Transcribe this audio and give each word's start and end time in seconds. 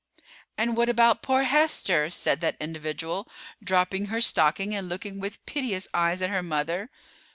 "And 0.57 0.75
what 0.75 0.89
about 0.89 1.21
poor 1.21 1.43
Hester?" 1.43 2.09
said 2.09 2.41
that 2.41 2.57
individual, 2.59 3.27
dropping 3.63 4.07
her 4.07 4.19
stocking 4.19 4.73
and 4.73 4.89
looking 4.89 5.19
with 5.19 5.45
piteous 5.45 5.87
eyes 5.93 6.23
at 6.23 6.31
her 6.31 6.41
mother. 6.41 6.89